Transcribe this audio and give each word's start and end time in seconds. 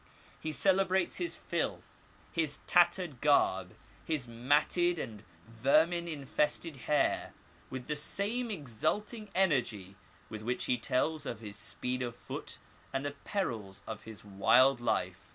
He 0.39 0.51
celebrates 0.51 1.17
his 1.17 1.35
filth, 1.35 1.95
his 2.31 2.61
tattered 2.65 3.21
garb, 3.21 3.75
his 4.03 4.27
matted 4.27 4.97
and 4.97 5.23
vermin 5.47 6.07
infested 6.07 6.75
hair, 6.89 7.35
with 7.69 7.85
the 7.85 7.95
same 7.95 8.49
exulting 8.49 9.29
energy 9.35 9.95
with 10.27 10.41
which 10.41 10.63
he 10.63 10.79
tells 10.79 11.27
of 11.27 11.39
his 11.41 11.55
speed 11.55 12.01
of 12.01 12.15
foot 12.15 12.57
and 12.91 13.05
the 13.05 13.11
perils 13.11 13.83
of 13.85 14.01
his 14.05 14.25
wild 14.25 14.81
life. 14.81 15.29